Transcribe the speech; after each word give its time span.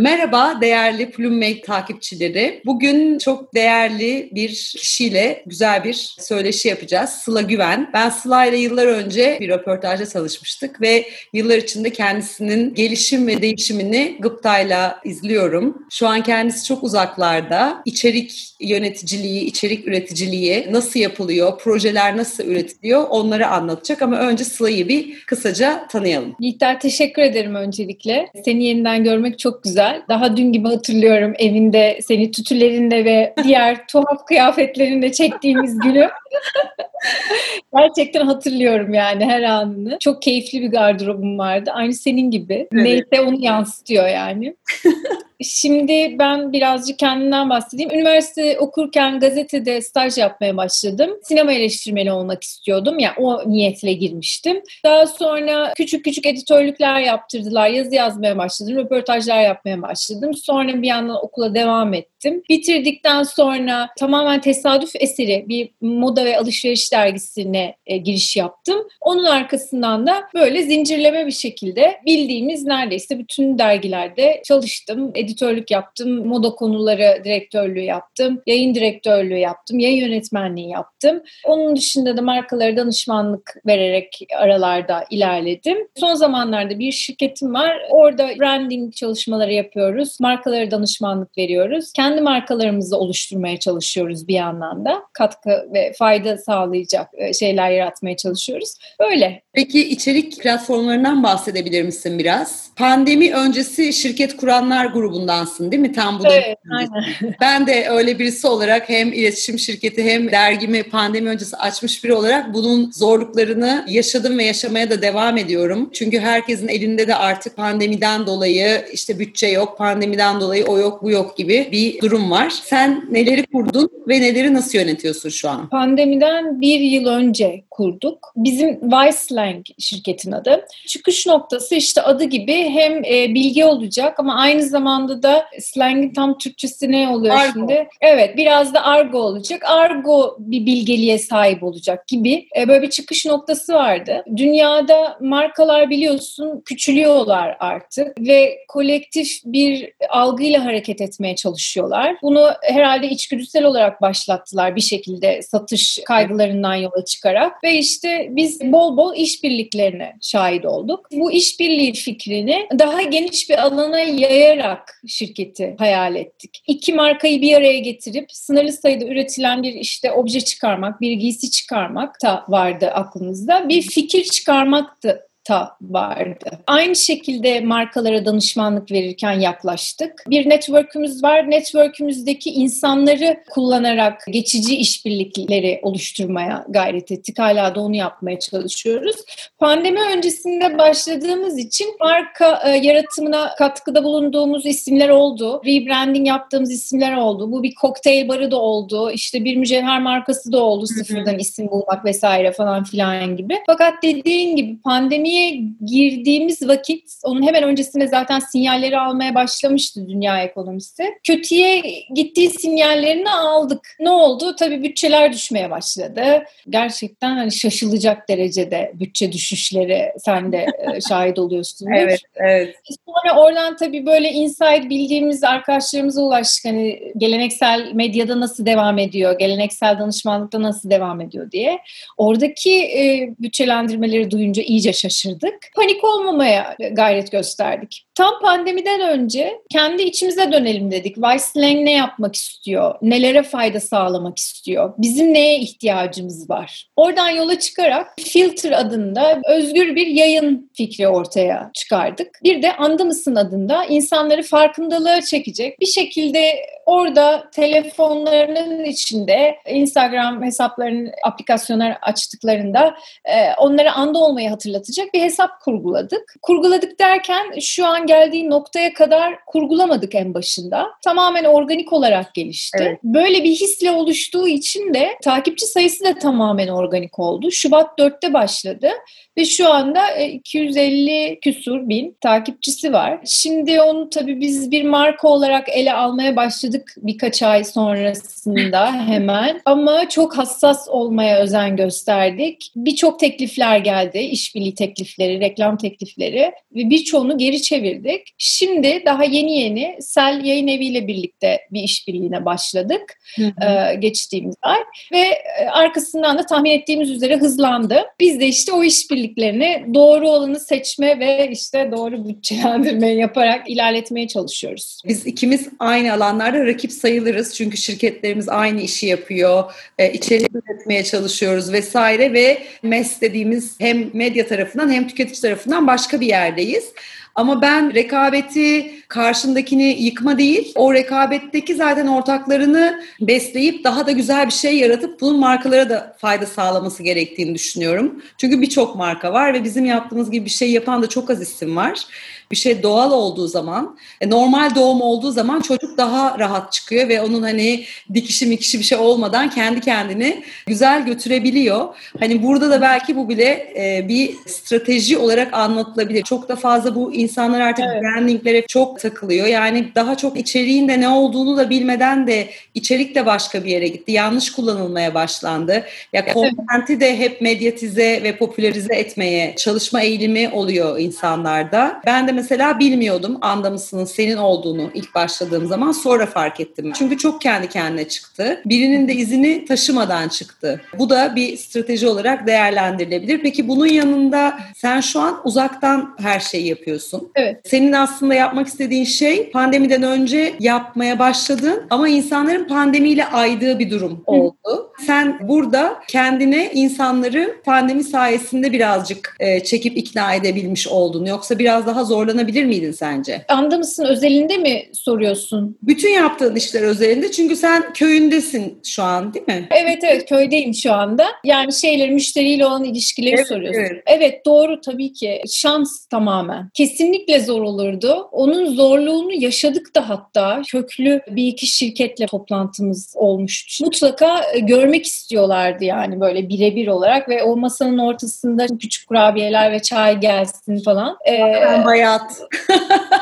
Merhaba 0.00 0.60
değerli 0.60 1.10
Plummate 1.10 1.60
takipçileri. 1.60 2.62
Bugün 2.66 3.18
çok 3.18 3.54
değerli 3.54 4.30
bir 4.32 4.48
kişiyle 4.78 5.42
güzel 5.46 5.84
bir 5.84 6.14
söyleşi 6.18 6.68
yapacağız. 6.68 7.10
Sıla 7.10 7.40
Güven. 7.40 7.90
Ben 7.92 8.10
Sıla 8.10 8.44
ile 8.44 8.56
yıllar 8.56 8.86
önce 8.86 9.38
bir 9.40 9.48
röportajda 9.48 10.06
çalışmıştık 10.06 10.80
ve 10.80 11.06
yıllar 11.32 11.58
içinde 11.58 11.90
kendisinin 11.90 12.74
gelişim 12.74 13.26
ve 13.26 13.42
değişimini 13.42 14.16
gıptayla 14.20 15.00
izliyorum. 15.04 15.86
Şu 15.90 16.08
an 16.08 16.22
kendisi 16.22 16.64
çok 16.64 16.82
uzaklarda. 16.84 17.82
İçerik 17.84 18.54
yöneticiliği, 18.60 19.44
içerik 19.44 19.88
üreticiliği 19.88 20.66
nasıl 20.70 21.00
yapılıyor, 21.00 21.58
projeler 21.58 22.16
nasıl 22.16 22.44
üretiliyor 22.44 23.06
onları 23.10 23.46
anlatacak 23.46 24.02
ama 24.02 24.18
önce 24.18 24.44
Sıla'yı 24.44 24.88
bir 24.88 25.24
kısaca 25.26 25.86
tanıyalım. 25.88 26.36
Yiğiter 26.40 26.80
teşekkür 26.80 27.22
ederim 27.22 27.54
öncelikle. 27.54 28.30
Seni 28.44 28.64
yeniden 28.64 29.04
görmek 29.04 29.38
çok 29.38 29.62
güzel. 29.62 29.89
Daha 30.08 30.36
dün 30.36 30.52
gibi 30.52 30.68
hatırlıyorum 30.68 31.34
evinde 31.38 31.98
seni 32.02 32.30
tütülerinle 32.30 33.04
ve 33.04 33.34
diğer 33.44 33.86
tuhaf 33.88 34.26
kıyafetlerinle 34.26 35.12
çektiğimiz 35.12 35.78
günü. 35.78 36.08
Gerçekten 37.76 38.26
hatırlıyorum 38.26 38.94
yani 38.94 39.24
her 39.24 39.42
anını. 39.42 39.96
Çok 40.00 40.22
keyifli 40.22 40.62
bir 40.62 40.70
gardırobum 40.70 41.38
vardı. 41.38 41.70
Aynı 41.74 41.94
senin 41.94 42.30
gibi. 42.30 42.68
Evet. 42.72 42.84
Neyse 42.84 43.20
onu 43.20 43.44
yansıtıyor 43.44 44.08
yani. 44.08 44.56
Şimdi 45.42 46.16
ben 46.18 46.52
birazcık 46.52 46.98
kendimden 46.98 47.50
bahsedeyim. 47.50 47.90
Üniversite 47.90 48.58
okurken 48.58 49.20
gazetede 49.20 49.80
staj 49.82 50.18
yapmaya 50.18 50.56
başladım. 50.56 51.10
Sinema 51.22 51.52
eleştirmeni 51.52 52.12
olmak 52.12 52.42
istiyordum. 52.42 52.98
Yani 52.98 53.14
o 53.18 53.50
niyetle 53.50 53.92
girmiştim. 53.92 54.62
Daha 54.84 55.06
sonra 55.06 55.72
küçük 55.76 56.04
küçük 56.04 56.26
editörlükler 56.26 57.00
yaptırdılar. 57.00 57.68
Yazı 57.68 57.94
yazmaya 57.94 58.38
başladım. 58.38 58.76
Röportajlar 58.76 59.42
yapmaya 59.42 59.82
başladım. 59.82 60.34
Sonra 60.34 60.82
bir 60.82 60.88
yandan 60.88 61.24
okula 61.24 61.54
devam 61.54 61.94
ettim. 61.94 62.42
Bitirdikten 62.48 63.22
sonra 63.22 63.88
tamamen 63.98 64.40
tesadüf 64.40 64.90
eseri 64.94 65.44
bir 65.48 65.70
moda 65.80 66.19
ve 66.24 66.38
alışveriş 66.38 66.92
dergisine 66.92 67.74
e, 67.86 67.96
giriş 67.96 68.36
yaptım. 68.36 68.88
Onun 69.00 69.24
arkasından 69.24 70.06
da 70.06 70.22
böyle 70.34 70.62
zincirleme 70.62 71.26
bir 71.26 71.32
şekilde 71.32 72.00
bildiğimiz 72.06 72.64
neredeyse 72.64 73.18
bütün 73.18 73.58
dergilerde 73.58 74.42
çalıştım. 74.44 75.12
Editör 75.14 75.50
editörlük 75.50 75.70
yaptım, 75.70 76.26
moda 76.26 76.50
konuları 76.50 77.24
direktörlüğü 77.24 77.80
yaptım, 77.80 78.42
yayın 78.46 78.74
direktörlüğü 78.74 79.38
yaptım, 79.38 79.78
yayın 79.78 79.96
yönetmenliği 79.96 80.68
yaptım. 80.68 81.22
Onun 81.44 81.76
dışında 81.76 82.16
da 82.16 82.22
markalara 82.22 82.76
danışmanlık 82.76 83.56
vererek 83.66 84.20
aralarda 84.36 85.04
ilerledim. 85.10 85.88
Son 85.96 86.14
zamanlarda 86.14 86.78
bir 86.78 86.92
şirketim 86.92 87.54
var. 87.54 87.76
Orada 87.90 88.28
branding 88.40 88.94
çalışmaları 88.94 89.52
yapıyoruz. 89.52 90.20
Markalara 90.20 90.70
danışmanlık 90.70 91.38
veriyoruz. 91.38 91.92
Kendi 91.92 92.20
markalarımızı 92.20 92.96
oluşturmaya 92.96 93.58
çalışıyoruz 93.58 94.28
bir 94.28 94.34
yandan 94.34 94.84
da. 94.84 95.02
Katkı 95.12 95.68
ve 95.74 95.92
fayda 95.98 96.09
sağlayacak 96.36 97.08
e, 97.18 97.32
şeyler 97.32 97.70
yaratmaya 97.70 98.16
çalışıyoruz. 98.16 98.74
Böyle. 99.00 99.42
Peki 99.52 99.88
içerik 99.88 100.40
platformlarından 100.42 101.22
bahsedebilir 101.22 101.82
misin 101.82 102.18
biraz? 102.18 102.70
Pandemi 102.76 103.34
öncesi 103.34 103.92
şirket 103.92 104.36
kuranlar 104.36 104.86
grubu 104.86 105.10
grubundansın 105.10 105.70
değil 105.70 105.82
mi? 105.82 105.92
Tam 105.92 106.18
bu 106.18 106.26
evet, 106.26 106.58
aynen. 106.70 107.04
Ben 107.40 107.66
de 107.66 107.86
öyle 107.90 108.18
birisi 108.18 108.46
olarak 108.46 108.88
hem 108.88 109.12
iletişim 109.12 109.58
şirketi 109.58 110.04
hem 110.04 110.30
dergimi 110.30 110.82
pandemi 110.82 111.28
öncesi 111.28 111.56
açmış 111.56 112.04
biri 112.04 112.14
olarak 112.14 112.54
bunun 112.54 112.90
zorluklarını 112.90 113.84
yaşadım 113.88 114.38
ve 114.38 114.44
yaşamaya 114.44 114.90
da 114.90 115.02
devam 115.02 115.36
ediyorum. 115.36 115.90
Çünkü 115.92 116.20
herkesin 116.20 116.68
elinde 116.68 117.08
de 117.08 117.14
artık 117.14 117.56
pandemiden 117.56 118.26
dolayı 118.26 118.84
işte 118.92 119.18
bütçe 119.18 119.46
yok, 119.46 119.78
pandemiden 119.78 120.40
dolayı 120.40 120.64
o 120.64 120.78
yok, 120.78 121.02
bu 121.02 121.10
yok 121.10 121.36
gibi 121.36 121.68
bir 121.72 122.00
durum 122.00 122.30
var. 122.30 122.50
Sen 122.64 123.04
neleri 123.10 123.46
kurdun 123.46 123.90
ve 124.08 124.20
neleri 124.20 124.54
nasıl 124.54 124.78
yönetiyorsun 124.78 125.28
şu 125.28 125.50
an? 125.50 125.68
Pandemiden 126.00 126.60
bir 126.60 126.80
yıl 126.80 127.06
önce 127.06 127.64
kurduk. 127.70 128.32
Bizim 128.36 128.80
Vicelang 128.82 129.66
şirketin 129.78 130.32
adı. 130.32 130.66
Çıkış 130.88 131.26
noktası 131.26 131.74
işte 131.74 132.02
adı 132.02 132.24
gibi 132.24 132.54
hem 132.54 133.04
e, 133.04 133.34
bilgi 133.34 133.64
olacak 133.64 134.20
ama 134.20 134.34
aynı 134.34 134.62
zamanda 134.62 135.10
zamanda 135.10 135.22
da 135.22 135.44
slangin 135.60 136.12
tam 136.12 136.38
Türkçesi 136.38 136.92
ne 136.92 137.08
oluyor 137.08 137.34
argo. 137.34 137.52
şimdi? 137.52 137.88
Evet 138.00 138.36
biraz 138.36 138.74
da 138.74 138.84
argo 138.84 139.18
olacak. 139.18 139.62
Argo 139.64 140.36
bir 140.38 140.66
bilgeliğe 140.66 141.18
sahip 141.18 141.62
olacak 141.62 142.08
gibi 142.08 142.48
e, 142.56 142.68
böyle 142.68 142.82
bir 142.82 142.90
çıkış 142.90 143.26
noktası 143.26 143.74
vardı. 143.74 144.24
Dünyada 144.36 145.18
markalar 145.20 145.90
biliyorsun 145.90 146.62
küçülüyorlar 146.64 147.56
artık 147.60 148.20
ve 148.20 148.58
kolektif 148.68 149.40
bir 149.44 149.92
algıyla 150.08 150.64
hareket 150.64 151.00
etmeye 151.00 151.36
çalışıyorlar. 151.36 152.16
Bunu 152.22 152.50
herhalde 152.62 153.08
içgüdüsel 153.08 153.64
olarak 153.64 154.02
başlattılar 154.02 154.76
bir 154.76 154.80
şekilde 154.80 155.42
satış 155.42 155.89
kaygılarından 156.06 156.74
yola 156.74 157.04
çıkarak 157.04 157.64
ve 157.64 157.78
işte 157.78 158.28
biz 158.30 158.60
bol 158.60 158.96
bol 158.96 159.16
işbirliklerine 159.16 160.16
şahit 160.20 160.64
olduk. 160.64 161.08
Bu 161.12 161.32
işbirliği 161.32 161.92
fikrini 161.92 162.66
daha 162.78 163.02
geniş 163.02 163.50
bir 163.50 163.62
alana 163.62 164.00
yayarak 164.00 165.00
şirketi 165.06 165.74
hayal 165.78 166.16
ettik. 166.16 166.62
İki 166.66 166.94
markayı 166.94 167.42
bir 167.42 167.56
araya 167.56 167.78
getirip 167.78 168.32
sınırlı 168.32 168.72
sayıda 168.72 169.04
üretilen 169.04 169.62
bir 169.62 169.72
işte 169.72 170.12
obje 170.12 170.40
çıkarmak, 170.40 171.00
bir 171.00 171.12
giysi 171.12 171.50
çıkarmak 171.50 172.22
da 172.22 172.44
vardı 172.48 172.90
aklımızda. 172.90 173.68
Bir 173.68 173.82
fikir 173.82 174.24
çıkarmaktı 174.24 175.29
ta 175.50 175.76
vardı. 175.80 176.50
Aynı 176.66 176.96
şekilde 176.96 177.60
markalara 177.60 178.26
danışmanlık 178.26 178.92
verirken 178.92 179.32
yaklaştık. 179.32 180.24
Bir 180.28 180.48
network'ümüz 180.48 181.22
var. 181.22 181.50
Network'ümüzdeki 181.50 182.50
insanları 182.50 183.36
kullanarak 183.50 184.24
geçici 184.28 184.76
işbirlikleri 184.76 185.80
oluşturmaya 185.82 186.64
gayret 186.68 187.12
ettik. 187.12 187.38
Hala 187.38 187.74
da 187.74 187.80
onu 187.80 187.96
yapmaya 187.96 188.38
çalışıyoruz. 188.38 189.16
Pandemi 189.58 190.00
öncesinde 190.16 190.78
başladığımız 190.78 191.58
için 191.58 191.86
marka 192.00 192.62
e, 192.66 192.70
yaratımına 192.70 193.54
katkıda 193.58 194.04
bulunduğumuz 194.04 194.66
isimler 194.66 195.08
oldu. 195.08 195.62
Rebranding 195.66 196.26
yaptığımız 196.26 196.72
isimler 196.72 197.16
oldu. 197.16 197.52
Bu 197.52 197.62
bir 197.62 197.74
kokteyl 197.74 198.28
barı 198.28 198.50
da 198.50 198.56
oldu. 198.56 199.10
İşte 199.10 199.44
bir 199.44 199.56
mücevher 199.56 200.02
markası 200.02 200.52
da 200.52 200.62
oldu. 200.62 200.86
Sıfırdan 200.86 201.38
isim 201.38 201.70
bulmak 201.70 202.04
vesaire 202.04 202.52
falan 202.52 202.84
filan 202.84 203.36
gibi. 203.36 203.54
Fakat 203.66 203.94
dediğin 204.02 204.56
gibi 204.56 204.78
pandemiye 204.82 205.39
girdiğimiz 205.86 206.68
vakit 206.68 207.10
onun 207.24 207.46
hemen 207.46 207.62
öncesinde 207.62 208.06
zaten 208.06 208.38
sinyalleri 208.38 208.98
almaya 208.98 209.34
başlamıştı 209.34 210.08
dünya 210.08 210.42
ekonomisi. 210.42 211.04
Kötüye 211.24 211.82
gittiği 212.14 212.50
sinyallerini 212.50 213.30
aldık. 213.30 213.96
Ne 214.00 214.10
oldu? 214.10 214.56
Tabii 214.56 214.82
bütçeler 214.82 215.32
düşmeye 215.32 215.70
başladı. 215.70 216.44
Gerçekten 216.68 217.36
hani 217.36 217.52
şaşılacak 217.52 218.28
derecede 218.28 218.92
bütçe 218.94 219.32
düşüşleri 219.32 220.12
sen 220.18 220.52
de 220.52 220.66
e, 220.96 221.00
şahit 221.08 221.38
oluyorsun. 221.38 221.86
evet, 221.86 222.20
evet. 222.34 222.76
Sonra 223.06 223.40
oradan 223.40 223.76
tabii 223.76 224.06
böyle 224.06 224.32
inside 224.32 224.90
bildiğimiz 224.90 225.44
arkadaşlarımıza 225.44 226.22
ulaştık. 226.22 226.64
Hani 226.64 227.12
geleneksel 227.16 227.92
medyada 227.94 228.40
nasıl 228.40 228.66
devam 228.66 228.98
ediyor, 228.98 229.38
geleneksel 229.38 229.98
danışmanlıkta 229.98 230.62
nasıl 230.62 230.90
devam 230.90 231.20
ediyor 231.20 231.50
diye. 231.50 231.78
Oradaki 232.16 232.72
e, 232.72 233.34
bütçelendirmeleri 233.40 234.30
duyunca 234.30 234.62
iyice 234.62 234.92
şaşırdık 234.92 235.19
şaşırdık. 235.20 235.54
Panik 235.76 236.04
olmamaya 236.04 236.76
gayret 236.92 237.32
gösterdik. 237.32 238.06
Tam 238.14 238.40
pandemiden 238.42 239.00
önce 239.00 239.60
kendi 239.70 240.02
içimize 240.02 240.52
dönelim 240.52 240.90
dedik. 240.90 241.14
Weisslang 241.14 241.76
ne 241.76 241.92
yapmak 241.92 242.36
istiyor? 242.36 242.94
Nelere 243.02 243.42
fayda 243.42 243.80
sağlamak 243.80 244.38
istiyor? 244.38 244.94
Bizim 244.98 245.34
neye 245.34 245.58
ihtiyacımız 245.58 246.50
var? 246.50 246.88
Oradan 246.96 247.28
yola 247.28 247.58
çıkarak 247.58 248.14
Filter 248.20 248.72
adında 248.72 249.40
özgür 249.48 249.96
bir 249.96 250.06
yayın 250.06 250.70
fikri 250.74 251.08
ortaya 251.08 251.70
çıkardık. 251.74 252.40
Bir 252.44 252.62
de 252.62 252.76
Anda 252.76 253.00
adında 253.36 253.84
insanları 253.84 254.42
farkındalığa 254.42 255.20
çekecek 255.20 255.80
bir 255.80 255.86
şekilde 255.86 256.56
orada 256.86 257.50
telefonlarının 257.50 258.84
içinde 258.84 259.56
Instagram 259.66 260.42
hesaplarının 260.42 261.10
aplikasyonlar 261.24 261.98
açtıklarında 262.02 262.94
e, 263.24 263.54
onlara 263.58 263.92
anda 263.92 264.18
olmayı 264.18 264.48
hatırlatacak 264.48 265.09
bir 265.14 265.20
hesap 265.20 265.60
kurguladık. 265.60 266.34
Kurguladık 266.42 267.00
derken 267.00 267.58
şu 267.60 267.86
an 267.86 268.06
geldiği 268.06 268.50
noktaya 268.50 268.94
kadar 268.94 269.44
kurgulamadık 269.46 270.14
en 270.14 270.34
başında. 270.34 270.86
Tamamen 271.04 271.44
organik 271.44 271.92
olarak 271.92 272.34
gelişti. 272.34 272.78
Evet. 272.80 272.98
Böyle 273.04 273.44
bir 273.44 273.50
hisle 273.50 273.90
oluştuğu 273.90 274.48
için 274.48 274.94
de 274.94 275.08
takipçi 275.22 275.66
sayısı 275.66 276.04
da 276.04 276.14
tamamen 276.14 276.68
organik 276.68 277.18
oldu. 277.18 277.50
Şubat 277.50 277.98
4'te 277.98 278.34
başladı 278.34 278.90
ve 279.38 279.44
şu 279.44 279.72
anda 279.72 280.10
250 280.10 281.10
e, 281.10 281.40
küsur 281.40 281.88
bin 281.88 282.16
takipçisi 282.20 282.92
var. 282.92 283.20
Şimdi 283.26 283.80
onu 283.80 284.10
tabii 284.10 284.40
biz 284.40 284.70
bir 284.70 284.84
marka 284.84 285.28
olarak 285.28 285.68
ele 285.68 285.92
almaya 285.92 286.36
başladık 286.36 286.94
birkaç 286.96 287.42
ay 287.42 287.64
sonrasında 287.64 288.92
hemen. 289.06 289.60
Ama 289.64 290.08
çok 290.08 290.38
hassas 290.38 290.88
olmaya 290.88 291.38
özen 291.38 291.76
gösterdik. 291.76 292.72
Birçok 292.76 293.20
teklifler 293.20 293.78
geldi, 293.78 294.18
işbirliği 294.18 294.74
teklifleri 294.74 294.99
teklifleri, 295.00 295.40
reklam 295.40 295.76
teklifleri 295.76 296.52
ve 296.76 296.90
birçoğunu 296.90 297.38
geri 297.38 297.62
çevirdik. 297.62 298.34
Şimdi 298.38 299.02
daha 299.06 299.24
yeni 299.24 299.58
yeni 299.58 299.96
Sel 300.00 300.44
Yayın 300.44 300.68
Evi 300.68 300.86
ile 300.86 301.06
birlikte 301.06 301.60
bir 301.70 301.82
işbirliğine 301.82 302.44
başladık 302.44 303.18
hı 303.36 303.44
hı. 303.44 303.94
geçtiğimiz 303.94 304.54
ay 304.62 304.78
ve 305.12 305.24
arkasından 305.70 306.38
da 306.38 306.46
tahmin 306.46 306.70
ettiğimiz 306.70 307.10
üzere 307.10 307.36
hızlandı. 307.36 308.02
Biz 308.20 308.40
de 308.40 308.46
işte 308.46 308.72
o 308.72 308.84
işbirliklerini 308.84 309.84
doğru 309.94 310.28
olanı 310.28 310.60
seçme 310.60 311.20
ve 311.20 311.50
işte 311.52 311.90
doğru 311.92 312.28
bütçelendirme 312.28 313.08
yaparak 313.08 313.70
ilerletmeye 313.70 314.28
çalışıyoruz. 314.28 315.02
Biz 315.04 315.26
ikimiz 315.26 315.68
aynı 315.78 316.12
alanlarda 316.12 316.66
rakip 316.66 316.92
sayılırız 316.92 317.54
çünkü 317.54 317.76
şirketlerimiz 317.76 318.48
aynı 318.48 318.80
işi 318.80 319.06
yapıyor, 319.06 319.72
e, 319.98 320.12
içerik 320.12 320.48
üretmeye 320.54 321.04
çalışıyoruz 321.04 321.72
vesaire 321.72 322.32
ve 322.32 322.58
MES 322.82 323.20
dediğimiz 323.20 323.80
hem 323.80 324.10
medya 324.12 324.46
tarafından 324.46 324.89
hem 324.90 325.08
tüketici 325.08 325.42
tarafından 325.42 325.86
başka 325.86 326.20
bir 326.20 326.26
yerdeyiz. 326.26 326.92
Ama 327.40 327.62
ben 327.62 327.94
rekabeti 327.94 328.92
karşındakini 329.08 330.02
yıkma 330.02 330.38
değil, 330.38 330.72
o 330.74 330.94
rekabetteki 330.94 331.74
zaten 331.74 332.06
ortaklarını 332.06 333.00
besleyip 333.20 333.84
daha 333.84 334.06
da 334.06 334.10
güzel 334.10 334.46
bir 334.46 334.52
şey 334.52 334.76
yaratıp 334.76 335.20
bunun 335.20 335.40
markalara 335.40 335.90
da 335.90 336.16
fayda 336.18 336.46
sağlaması 336.46 337.02
gerektiğini 337.02 337.54
düşünüyorum. 337.54 338.22
Çünkü 338.38 338.60
birçok 338.60 338.96
marka 338.96 339.32
var 339.32 339.54
ve 339.54 339.64
bizim 339.64 339.84
yaptığımız 339.84 340.30
gibi 340.30 340.44
bir 340.44 340.50
şey 340.50 340.70
yapan 340.70 341.02
da 341.02 341.06
çok 341.08 341.30
az 341.30 341.42
isim 341.42 341.76
var 341.76 342.06
bir 342.50 342.56
şey 342.56 342.82
doğal 342.82 343.12
olduğu 343.12 343.48
zaman, 343.48 343.96
e, 344.20 344.30
normal 344.30 344.74
doğum 344.74 345.00
olduğu 345.00 345.30
zaman 345.30 345.60
çocuk 345.60 345.98
daha 345.98 346.38
rahat 346.38 346.72
çıkıyor 346.72 347.08
ve 347.08 347.20
onun 347.20 347.42
hani 347.42 347.84
dikişi 348.14 348.46
mikişi 348.46 348.78
bir 348.78 348.84
şey 348.84 348.98
olmadan 348.98 349.50
kendi 349.50 349.80
kendini 349.80 350.42
güzel 350.66 351.06
götürebiliyor. 351.06 351.94
Hani 352.20 352.42
burada 352.42 352.70
da 352.70 352.80
belki 352.80 353.16
bu 353.16 353.28
bile 353.28 353.72
e, 353.76 354.08
bir 354.08 354.34
strateji 354.46 355.18
olarak 355.18 355.54
anlatılabilir. 355.54 356.22
Çok 356.22 356.48
da 356.48 356.56
fazla 356.56 356.94
bu 356.94 357.12
insanlar 357.30 357.60
artık 357.60 357.84
evet. 357.92 358.02
brandinglere 358.02 358.66
çok 358.66 359.00
takılıyor. 359.00 359.46
Yani 359.46 359.88
daha 359.94 360.16
çok 360.16 360.36
içeriğin 360.36 360.88
de 360.88 361.00
ne 361.00 361.08
olduğunu 361.08 361.56
da 361.56 361.70
bilmeden 361.70 362.26
de 362.26 362.48
içerik 362.74 363.14
de 363.14 363.26
başka 363.26 363.64
bir 363.64 363.70
yere 363.70 363.88
gitti. 363.88 364.12
Yanlış 364.12 364.52
kullanılmaya 364.52 365.14
başlandı. 365.14 365.84
Ya 366.12 366.32
kontenti 366.32 367.00
de 367.00 367.18
hep 367.18 367.40
medyatize 367.40 368.20
ve 368.22 368.36
popülerize 368.36 368.94
etmeye 368.94 369.54
çalışma 369.56 370.00
eğilimi 370.00 370.48
oluyor 370.48 370.98
insanlarda. 370.98 372.00
Ben 372.06 372.28
de 372.28 372.32
mesela 372.32 372.78
bilmiyordum 372.78 373.38
anda 373.40 373.70
mısının 373.70 374.04
senin 374.04 374.36
olduğunu 374.36 374.90
ilk 374.94 375.14
başladığım 375.14 375.66
zaman 375.66 375.92
sonra 375.92 376.26
fark 376.26 376.60
ettim. 376.60 376.92
Çünkü 376.94 377.18
çok 377.18 377.40
kendi 377.40 377.68
kendine 377.68 378.08
çıktı. 378.08 378.62
Birinin 378.64 379.08
de 379.08 379.14
izini 379.14 379.64
taşımadan 379.64 380.28
çıktı. 380.28 380.80
Bu 380.98 381.10
da 381.10 381.36
bir 381.36 381.56
strateji 381.56 382.08
olarak 382.08 382.46
değerlendirilebilir. 382.46 383.42
Peki 383.42 383.68
bunun 383.68 383.86
yanında 383.86 384.58
sen 384.74 385.00
şu 385.00 385.20
an 385.20 385.40
uzaktan 385.44 386.14
her 386.18 386.40
şeyi 386.40 386.68
yapıyorsun. 386.68 387.09
Evet. 387.36 387.60
Senin 387.64 387.92
aslında 387.92 388.34
yapmak 388.34 388.66
istediğin 388.66 389.04
şey 389.04 389.50
pandemiden 389.50 390.02
önce 390.02 390.54
yapmaya 390.60 391.18
başladın 391.18 391.82
ama 391.90 392.08
insanların 392.08 392.68
pandemiyle 392.68 393.26
aydığı 393.26 393.78
bir 393.78 393.90
durum 393.90 394.22
oldu. 394.26 394.54
Hı. 394.66 395.04
Sen 395.06 395.48
burada 395.48 395.96
kendine 396.08 396.70
insanları 396.74 397.56
pandemi 397.64 398.04
sayesinde 398.04 398.72
birazcık 398.72 399.36
e, 399.40 399.64
çekip 399.64 399.96
ikna 399.96 400.34
edebilmiş 400.34 400.88
oldun. 400.88 401.24
Yoksa 401.24 401.58
biraz 401.58 401.86
daha 401.86 402.04
zorla 402.04 402.30
davranabilir 402.30 402.64
miydin 402.64 402.92
sence? 402.92 403.44
Anda 403.48 403.78
mısın 403.78 404.04
özelinde 404.04 404.56
mi 404.56 404.82
soruyorsun? 404.92 405.78
Bütün 405.82 406.08
yaptığın 406.08 406.56
işler 406.56 406.82
özelinde 406.82 407.30
çünkü 407.30 407.56
sen 407.56 407.92
köyündesin 407.92 408.78
şu 408.84 409.02
an 409.02 409.34
değil 409.34 409.46
mi? 409.46 409.68
Evet 409.70 409.98
evet 410.04 410.28
köydeyim 410.28 410.74
şu 410.74 410.92
anda. 410.92 411.26
Yani 411.44 411.72
şeyleri 411.72 412.10
müşteriyle 412.10 412.66
olan 412.66 412.84
ilişkileri 412.84 413.34
evet, 413.34 413.46
soruyorsun. 413.46 413.80
Evet. 413.80 414.02
evet 414.06 414.46
doğru 414.46 414.80
tabii 414.80 415.12
ki. 415.12 415.42
Şans 415.48 416.06
tamamen. 416.06 416.70
Kesinlikle 417.00 417.40
zor 417.40 417.62
olurdu. 417.62 418.28
Onun 418.32 418.74
zorluğunu 418.74 419.32
yaşadık 419.32 419.94
da 419.94 420.08
hatta. 420.08 420.62
Köklü 420.70 421.20
bir 421.30 421.46
iki 421.46 421.66
şirketle 421.66 422.26
toplantımız 422.26 423.12
olmuştu. 423.16 423.84
Mutlaka 423.84 424.40
e, 424.54 424.58
görmek 424.58 425.06
istiyorlardı 425.06 425.84
yani 425.84 426.20
böyle 426.20 426.48
birebir 426.48 426.88
olarak 426.88 427.28
ve 427.28 427.42
o 427.42 427.56
masanın 427.56 427.98
ortasında 427.98 428.66
küçük 428.80 429.08
kurabiyeler 429.08 429.72
ve 429.72 429.82
çay 429.82 430.20
gelsin 430.20 430.82
falan. 430.82 431.16
Ee, 431.28 431.38
ben 431.62 431.84
bayat. 431.84 432.22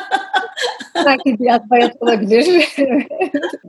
Belki 1.07 1.39
biraz 1.39 1.71
bayat 1.71 1.97
olabilir. 2.01 2.65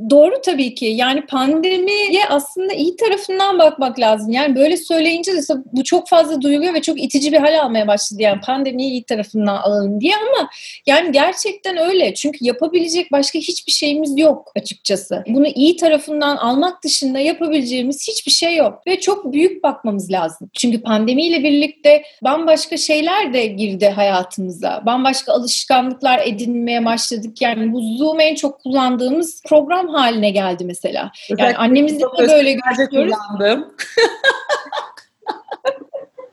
Doğru 0.09 0.41
tabii 0.45 0.75
ki. 0.75 0.85
Yani 0.85 1.25
pandemiye 1.25 2.25
aslında 2.29 2.73
iyi 2.73 2.95
tarafından 2.95 3.59
bakmak 3.59 3.99
lazım. 3.99 4.31
Yani 4.31 4.55
böyle 4.55 4.77
söyleyince 4.77 5.33
de 5.33 5.41
bu 5.71 5.83
çok 5.83 6.09
fazla 6.09 6.41
duyuluyor 6.41 6.73
ve 6.73 6.81
çok 6.81 7.03
itici 7.03 7.31
bir 7.31 7.37
hal 7.37 7.59
almaya 7.59 7.87
başladı. 7.87 8.21
Yani 8.21 8.41
pandemiyi 8.41 8.91
iyi 8.91 9.03
tarafından 9.03 9.57
alalım 9.57 10.01
diye 10.01 10.13
ama 10.15 10.49
yani 10.85 11.11
gerçekten 11.11 11.77
öyle. 11.77 12.13
Çünkü 12.13 12.37
yapabilecek 12.41 13.11
başka 13.11 13.39
hiçbir 13.39 13.71
şeyimiz 13.71 14.19
yok 14.19 14.51
açıkçası. 14.55 15.23
Bunu 15.27 15.47
iyi 15.47 15.77
tarafından 15.77 16.37
almak 16.37 16.83
dışında 16.83 17.19
yapabileceğimiz 17.19 18.07
hiçbir 18.07 18.31
şey 18.31 18.55
yok. 18.55 18.87
Ve 18.87 18.99
çok 18.99 19.33
büyük 19.33 19.63
bakmamız 19.63 20.11
lazım. 20.11 20.49
Çünkü 20.53 20.81
pandemiyle 20.81 21.43
birlikte 21.43 22.03
bambaşka 22.23 22.77
şeyler 22.77 23.33
de 23.33 23.45
girdi 23.45 23.87
hayatımıza. 23.89 24.83
Bambaşka 24.85 25.33
alışkanlıklar 25.33 26.21
edinmeye 26.25 26.79
başladık. 27.19 27.41
Yani 27.41 27.73
bu 27.73 27.81
Zoom 27.97 28.19
en 28.19 28.35
çok 28.35 28.63
kullandığımız 28.63 29.43
program 29.49 29.87
haline 29.87 30.29
geldi 30.29 30.65
mesela. 30.65 31.11
Yani 31.37 31.57
annemizle 31.57 31.99
de 31.99 32.27
böyle 32.27 32.53
görüşüyoruz. 32.53 33.13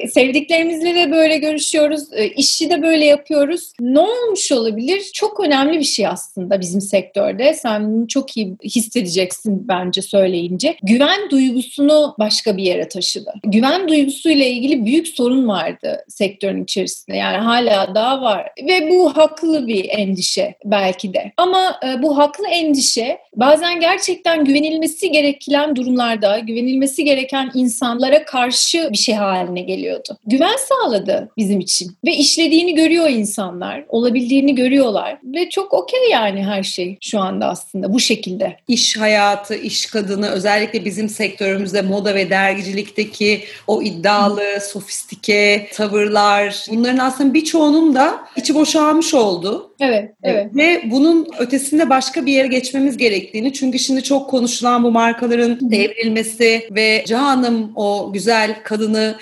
Sevdiklerimizle 0.09 0.95
de 0.95 1.11
böyle 1.13 1.39
görüşüyoruz. 1.39 2.13
E, 2.13 2.29
işi 2.29 2.71
de 2.71 2.83
böyle 2.83 3.05
yapıyoruz. 3.05 3.73
Ne 3.81 4.01
olmuş 4.01 4.53
olabilir? 4.53 5.11
Çok 5.15 5.41
önemli 5.41 5.79
bir 5.79 5.85
şey 5.85 6.07
aslında 6.07 6.61
bizim 6.61 6.81
sektörde. 6.81 7.55
Sen 7.55 7.95
bunu 7.95 8.09
çok 8.09 8.37
iyi 8.37 8.57
hissedeceksin 8.65 9.69
bence 9.69 10.03
söyleyince. 10.03 10.77
Güven 10.83 11.31
duygusunu 11.31 12.15
başka 12.19 12.57
bir 12.57 12.63
yere 12.63 12.89
taşıdı. 12.89 13.33
Güven 13.45 13.89
duygusuyla 13.89 14.45
ilgili 14.45 14.87
büyük 14.87 15.09
sorun 15.09 15.49
vardı 15.49 16.05
sektörün 16.09 16.65
içerisinde. 16.65 17.17
Yani 17.17 17.37
hala 17.37 17.95
daha 17.95 18.23
var. 18.23 18.49
Ve 18.69 18.91
bu 18.91 19.17
haklı 19.17 19.67
bir 19.67 19.89
endişe 19.89 20.55
belki 20.65 21.15
de. 21.15 21.33
Ama 21.37 21.81
e, 21.87 22.03
bu 22.03 22.19
haklı 22.19 22.49
endişe 22.49 23.19
bazen 23.37 23.81
gerçekten 23.81 24.45
güvenilmesi 24.45 25.11
gereken 25.11 25.77
durumlarda, 25.77 26.39
güvenilmesi 26.39 27.05
gereken 27.05 27.51
insanlara 27.55 28.25
karşı 28.25 28.89
bir 28.93 28.99
şey 28.99 29.15
haline 29.15 29.61
geliyor 29.61 29.86
geliyordu. 29.87 30.19
Güven 30.27 30.57
sağladı 30.69 31.29
bizim 31.37 31.61
için 31.61 31.97
ve 32.07 32.13
işlediğini 32.13 32.75
görüyor 32.75 33.09
insanlar, 33.09 33.85
olabildiğini 33.89 34.55
görüyorlar 34.55 35.19
ve 35.25 35.49
çok 35.51 35.75
okey 35.75 36.11
yani 36.11 36.45
her 36.45 36.63
şey 36.63 36.99
şu 37.01 37.21
anda 37.21 37.47
aslında 37.47 37.93
bu 37.95 38.01
şekilde. 38.01 38.57
İş 38.69 38.97
hayatı, 38.97 39.55
iş 39.55 39.87
kadını 39.87 40.29
özellikle 40.29 40.85
bizim 40.85 41.09
sektörümüzde 41.09 41.83
moda 41.83 42.15
ve 42.15 42.31
dergicilikteki 42.31 43.41
o 43.67 43.83
iddialı, 43.83 44.61
sofistike 44.61 45.69
tavırlar 45.75 46.67
bunların 46.71 46.99
aslında 46.99 47.35
birçoğunun 47.35 47.95
da 47.95 48.19
içi 48.37 48.55
boşalmış 48.55 49.15
oldu. 49.15 49.73
Evet, 49.81 50.11
evet. 50.23 50.57
Ve 50.57 50.83
bunun 50.91 51.29
ötesinde 51.39 51.91
başka 51.91 52.27
bir 52.27 52.33
yere 52.33 52.47
geçmemiz 52.47 52.97
gerektiğini 52.97 53.53
çünkü 53.53 53.79
şimdi 53.79 54.03
çok 54.03 54.31
konuşulan 54.31 54.83
bu 54.83 54.91
markaların 54.91 55.59
devrilmesi 55.71 56.69
ve 56.71 57.05
Cahan'ım 57.07 57.73
o 57.77 58.11
güzel 58.13 58.63
kadını 58.63 59.17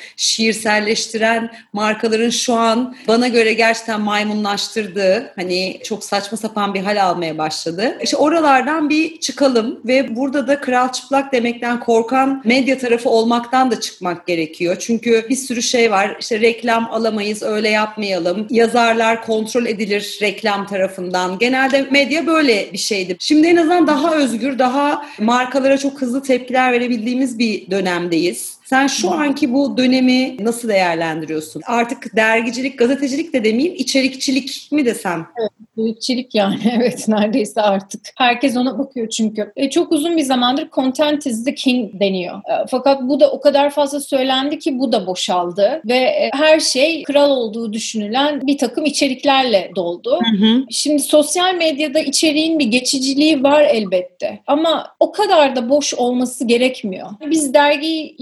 şiirselleştiren 0.55 1.51
markaların 1.73 2.31
şu 2.31 2.55
an 2.55 2.97
bana 3.09 3.29
göre 3.29 3.53
gerçekten 3.53 4.01
maymunlaştırdığı 4.01 5.33
hani 5.37 5.81
çok 5.85 6.05
saçma 6.05 6.39
sapan 6.39 6.75
bir 6.75 6.81
hal 6.81 7.05
almaya 7.05 7.39
başladı. 7.39 7.99
İşte 8.03 8.17
oralardan 8.17 8.91
bir 8.91 9.21
çıkalım 9.21 9.81
ve 9.85 10.17
burada 10.17 10.49
da 10.49 10.61
kral 10.61 10.93
çıplak 10.93 11.33
demekten 11.33 11.81
korkan 11.81 12.43
medya 12.45 12.79
tarafı 12.79 13.09
olmaktan 13.09 13.71
da 13.71 13.81
çıkmak 13.81 14.27
gerekiyor. 14.27 14.77
Çünkü 14.81 15.27
bir 15.29 15.37
sürü 15.37 15.63
şey 15.63 15.91
var. 15.91 16.17
İşte 16.21 16.41
reklam 16.41 16.89
alamayız, 16.93 17.43
öyle 17.43 17.69
yapmayalım. 17.69 18.47
Yazarlar 18.51 19.27
kontrol 19.27 19.67
edilir 19.67 20.19
reklam 20.23 20.67
tarafından. 20.67 21.39
Genelde 21.39 21.87
medya 21.91 22.27
böyle 22.27 22.73
bir 22.73 22.79
şeydi. 22.79 23.17
Şimdi 23.19 23.47
en 23.47 23.57
azından 23.57 23.87
daha 23.87 24.15
özgür, 24.15 24.59
daha 24.59 25.07
markalara 25.19 25.79
çok 25.79 26.03
hızlı 26.03 26.23
tepkiler 26.23 26.73
verebildiğimiz 26.73 27.39
bir 27.39 27.71
dönemdeyiz. 27.71 28.54
Sen 28.65 28.87
şu 28.87 29.11
anki 29.11 29.53
bu 29.53 29.79
dönemi 29.79 30.37
nasıl 30.45 30.69
değerlendiriyorsun? 30.69 31.63
Artık 31.67 32.17
dergicilik, 32.17 32.79
gazetecilik 32.79 33.33
de 33.33 33.45
demeyeyim, 33.45 33.75
içerikçilik 33.75 34.69
mi 34.73 34.85
desem? 34.85 35.27
Evet. 35.41 35.51
Büyükçilik 35.77 36.35
yani 36.35 36.59
evet 36.77 37.09
neredeyse 37.09 37.63
artık. 37.63 38.01
Herkes 38.17 38.57
ona 38.57 38.79
bakıyor 38.79 39.09
çünkü. 39.09 39.53
E, 39.57 39.71
çok 39.71 39.93
uzun 39.93 40.17
bir 40.17 40.23
zamandır 40.23 40.71
content 40.71 41.27
is 41.27 41.45
the 41.45 41.55
king 41.55 42.01
deniyor. 42.01 42.37
E, 42.37 42.67
fakat 42.71 43.03
bu 43.03 43.21
da 43.21 43.31
o 43.31 43.41
kadar 43.41 43.71
fazla 43.71 44.01
söylendi 44.01 44.59
ki 44.59 44.79
bu 44.79 44.93
da 44.93 45.07
boşaldı 45.07 45.83
ve 45.89 45.97
e, 45.97 46.31
her 46.33 46.61
şey 46.61 47.03
kral 47.03 47.31
olduğu 47.31 47.73
düşünülen 47.73 48.47
bir 48.47 48.59
takım 48.59 48.85
içeriklerle 48.85 49.71
doldu. 49.77 50.21
Hı 50.31 50.47
hı. 50.47 50.65
Şimdi 50.71 51.03
sosyal 51.03 51.55
medyada 51.55 51.99
içeriğin 51.99 52.59
bir 52.59 52.67
geçiciliği 52.67 53.43
var 53.43 53.63
elbette 53.63 54.41
ama 54.47 54.87
o 55.01 55.13
kadar 55.13 55.57
da 55.57 55.69
boş 55.69 55.95
olması 55.95 56.45
gerekmiyor. 56.45 57.09
Biz 57.31 57.55
dergi 57.55 58.17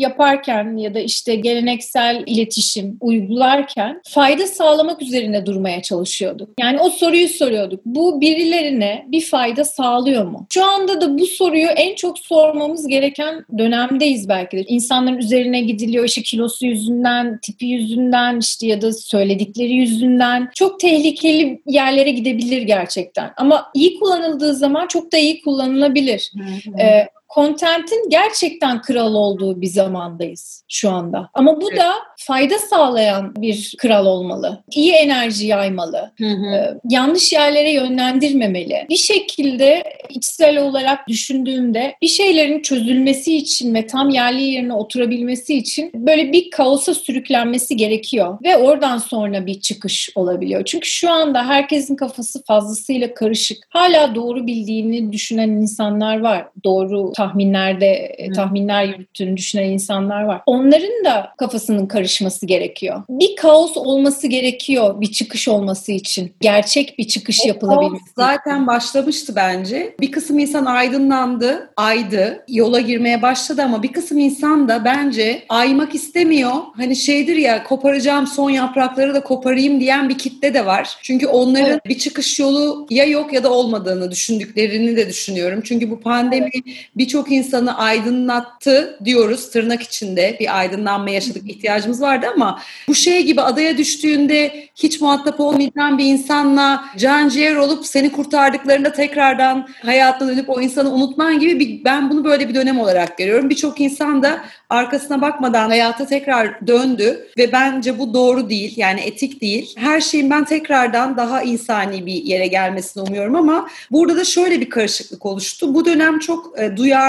yaparken 0.49 0.77
ya 0.77 0.95
da 0.95 1.01
işte 1.01 1.35
geleneksel 1.35 2.23
iletişim 2.27 2.97
uygularken 3.01 4.01
fayda 4.09 4.47
sağlamak 4.47 5.03
üzerine 5.03 5.47
durmaya 5.47 5.83
çalışıyorduk. 5.83 6.49
Yani 6.61 6.81
o 6.81 6.91
soruyu 6.91 7.29
soruyorduk. 7.29 7.81
Bu 7.85 8.21
birilerine 8.21 9.07
bir 9.09 9.21
fayda 9.21 9.65
sağlıyor 9.65 10.25
mu? 10.25 10.47
Şu 10.51 10.65
anda 10.65 11.01
da 11.01 11.19
bu 11.19 11.27
soruyu 11.27 11.67
en 11.67 11.95
çok 11.95 12.19
sormamız 12.19 12.87
gereken 12.87 13.45
dönemdeyiz 13.59 14.29
belki 14.29 14.57
de. 14.57 14.63
İnsanların 14.63 15.19
üzerine 15.19 15.61
gidiliyor 15.61 16.05
işte 16.05 16.23
kilosu 16.23 16.67
yüzünden, 16.67 17.39
tipi 17.43 17.67
yüzünden 17.67 18.39
işte 18.39 18.67
ya 18.67 18.83
da 18.83 18.93
söyledikleri 18.93 19.73
yüzünden. 19.73 20.51
Çok 20.55 20.81
tehlikeli 20.81 21.63
yerlere 21.67 22.11
gidebilir 22.11 22.63
gerçekten. 22.63 23.31
Ama 23.37 23.71
iyi 23.75 23.99
kullanıldığı 23.99 24.55
zaman 24.55 24.87
çok 24.87 25.13
da 25.13 25.19
iyi 25.19 25.43
kullanılabilir. 25.43 26.33
Ee, 26.81 27.09
kontentin 27.33 28.09
gerçekten 28.09 28.81
kral 28.83 29.15
olduğu 29.15 29.61
bir 29.61 29.67
zamandayız 29.67 30.65
şu 30.69 30.91
anda. 30.91 31.31
Ama 31.35 31.61
bu 31.61 31.69
evet. 31.71 31.81
da 31.81 31.93
fayda 32.17 32.59
sağlayan 32.59 33.37
bir 33.37 33.75
kral 33.79 34.07
olmalı. 34.07 34.65
İyi 34.71 34.93
enerji 34.93 35.47
yaymalı. 35.47 36.13
Hı 36.19 36.27
hı. 36.27 36.47
Ee, 36.47 36.75
yanlış 36.89 37.33
yerlere 37.33 37.71
yönlendirmemeli. 37.71 38.87
Bir 38.91 38.97
şekilde 38.97 39.83
içsel 40.09 40.59
olarak 40.59 41.09
düşündüğümde 41.09 41.95
bir 42.03 42.09
şeylerin 42.09 42.63
çözülmesi 42.63 43.37
için 43.37 43.75
ve 43.75 43.87
tam 43.87 44.11
yerli 44.11 44.43
yerine 44.43 44.75
oturabilmesi 44.75 45.55
için 45.55 45.91
böyle 45.95 46.33
bir 46.33 46.51
kaosa 46.51 46.95
sürüklenmesi 46.95 47.77
gerekiyor. 47.77 48.39
Ve 48.45 48.57
oradan 48.57 48.99
sonra 48.99 49.47
bir 49.47 49.61
çıkış 49.61 50.11
olabiliyor. 50.15 50.65
Çünkü 50.65 50.89
şu 50.89 51.11
anda 51.11 51.47
herkesin 51.47 51.97
kafası 51.97 52.45
fazlasıyla 52.45 53.15
karışık. 53.15 53.59
Hala 53.69 54.15
doğru 54.15 54.47
bildiğini 54.47 55.13
düşünen 55.13 55.49
insanlar 55.49 56.21
var. 56.21 56.47
Doğru 56.65 57.13
tahminlerde 57.23 58.17
Hı. 58.29 58.33
tahminler 58.33 58.85
yürüttüğünü 58.85 59.37
düşünen 59.37 59.71
insanlar 59.71 60.23
var. 60.23 60.41
Onların 60.47 61.05
da 61.05 61.33
kafasının 61.39 61.87
karışması 61.87 62.47
gerekiyor. 62.47 63.03
Bir 63.09 63.37
kaos 63.37 63.77
olması 63.77 64.27
gerekiyor 64.27 65.01
bir 65.01 65.13
çıkış 65.13 65.49
olması 65.49 65.93
için. 65.93 66.35
Gerçek 66.41 66.99
bir 66.99 67.09
çıkış 67.09 67.41
o 67.45 67.49
yapılabilmesi. 67.49 68.05
zaten 68.17 68.67
başlamıştı 68.67 69.33
bence. 69.37 69.97
Bir 70.01 70.13
kısım 70.13 70.39
insan 70.39 70.65
aydınlandı, 70.65 71.71
aydı, 71.77 72.45
yola 72.49 72.81
girmeye 72.81 73.23
başladı 73.23 73.63
ama 73.63 73.83
bir 73.83 73.93
kısım 73.93 74.19
insan 74.19 74.69
da 74.69 74.85
bence 74.85 75.43
aymak 75.49 75.95
istemiyor. 75.95 76.53
Hani 76.77 76.97
şeydir 76.97 77.37
ya 77.37 77.65
koparacağım 77.65 78.27
son 78.27 78.51
yaprakları 78.51 79.15
da 79.15 79.23
koparayım 79.23 79.81
diyen 79.81 80.09
bir 80.09 80.19
kitle 80.19 80.55
de 80.55 80.67
var. 80.67 80.97
Çünkü 81.03 81.27
onların 81.27 81.71
evet. 81.71 81.87
bir 81.87 81.99
çıkış 81.99 82.39
yolu 82.39 82.87
ya 82.91 83.05
yok 83.05 83.33
ya 83.33 83.45
da 83.45 83.53
olmadığını 83.53 84.11
düşündüklerini 84.11 84.97
de 84.97 85.09
düşünüyorum. 85.09 85.61
Çünkü 85.65 85.91
bu 85.91 86.01
pandemi 86.01 86.51
evet. 86.55 86.77
bir 86.97 87.09
birçok 87.13 87.33
insanı 87.33 87.79
aydınlattı 87.79 88.99
diyoruz 89.05 89.51
tırnak 89.51 89.83
içinde 89.83 90.37
bir 90.41 90.59
aydınlanma 90.59 91.11
yaşadık 91.11 91.51
ihtiyacımız 91.51 92.03
vardı 92.03 92.27
ama 92.35 92.61
bu 92.89 92.95
şey 92.95 93.23
gibi 93.23 93.41
adaya 93.41 93.79
düştüğünde 93.79 94.69
hiç 94.75 95.01
muhatap 95.01 95.41
olmayan 95.41 95.99
bir 95.99 96.05
insanla 96.05 96.85
can 96.99 97.29
ciğer 97.29 97.57
olup 97.57 97.87
seni 97.87 98.13
kurtardıklarında 98.13 98.93
tekrardan 98.93 99.69
hayatına 99.83 100.29
dönüp 100.29 100.51
o 100.51 100.61
insanı 100.61 100.91
unutman 100.91 101.41
gibi 101.41 101.61
bir, 101.61 101.85
ben 101.85 102.11
bunu 102.11 102.25
böyle 102.25 102.49
bir 102.49 102.55
dönem 102.55 102.81
olarak 102.81 103.19
görüyorum. 103.19 103.51
Birçok 103.51 103.81
insan 103.81 104.23
da 104.23 104.41
arkasına 104.71 105.21
bakmadan 105.21 105.69
hayata 105.69 106.07
tekrar 106.07 106.67
döndü 106.67 107.29
ve 107.39 107.53
bence 107.53 107.99
bu 107.99 108.15
doğru 108.15 108.51
değil 108.51 108.73
yani 108.77 109.01
etik 109.01 109.41
değil. 109.41 109.75
Her 109.77 110.01
şeyin 110.01 110.31
ben 110.31 110.45
tekrardan 110.45 111.17
daha 111.17 111.43
insani 111.43 112.07
bir 112.07 112.23
yere 112.23 112.47
gelmesini 112.47 113.03
umuyorum 113.03 113.37
ama 113.37 113.69
burada 113.91 114.17
da 114.17 114.25
şöyle 114.25 114.61
bir 114.61 114.71
karışıklık 114.71 115.27
oluştu. 115.27 115.75
Bu 115.75 115.85
dönem 115.85 116.19
çok 116.19 116.59
e, 116.59 116.77
duyarlı, 116.77 117.02